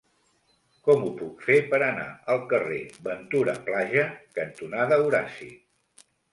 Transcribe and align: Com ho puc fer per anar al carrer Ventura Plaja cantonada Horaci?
Com 0.87 1.03
ho 1.07 1.11
puc 1.19 1.43
fer 1.49 1.57
per 1.73 1.81
anar 1.89 2.07
al 2.37 2.41
carrer 2.55 2.81
Ventura 3.11 3.55
Plaja 3.69 4.09
cantonada 4.41 5.03
Horaci? 5.07 5.55